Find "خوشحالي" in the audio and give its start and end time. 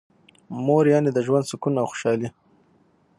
1.91-2.29